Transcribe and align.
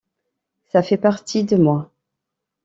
Ça 0.71 0.81
fait 0.81 0.97
partie 0.97 1.43
de 1.43 1.57
moi. 1.57 1.91